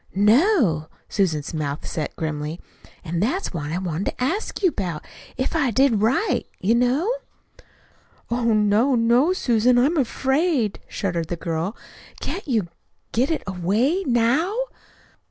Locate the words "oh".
8.31-8.45